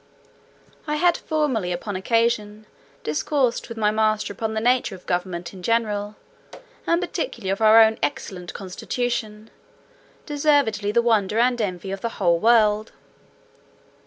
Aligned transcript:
I 0.87 0.95
had 0.95 1.15
formerly, 1.15 1.71
upon 1.71 1.95
occasion, 1.95 2.65
discoursed 3.03 3.69
with 3.69 3.77
my 3.77 3.91
master 3.91 4.33
upon 4.33 4.55
the 4.55 4.59
nature 4.59 4.95
of 4.95 5.05
government 5.05 5.53
in 5.53 5.61
general, 5.61 6.15
and 6.87 6.99
particularly 6.99 7.51
of 7.51 7.61
our 7.61 7.79
own 7.79 7.99
excellent 8.01 8.51
constitution, 8.55 9.51
deservedly 10.25 10.91
the 10.91 11.03
wonder 11.03 11.37
and 11.37 11.61
envy 11.61 11.91
of 11.91 12.01
the 12.01 12.09
whole 12.17 12.39
world. 12.39 12.93